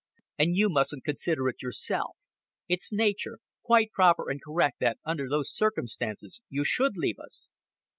And 0.39 0.55
you 0.57 0.67
mustn't 0.67 1.03
consider 1.03 1.47
it 1.47 1.61
yourself. 1.61 2.17
It's 2.67 2.91
nature 2.91 3.37
quite 3.63 3.91
proper 3.91 4.31
and 4.31 4.41
correct 4.41 4.79
that 4.79 4.97
under 5.05 5.29
those 5.29 5.53
circumstances 5.55 6.41
you 6.49 6.63
should 6.63 6.97
leave 6.97 7.19
us." 7.19 7.51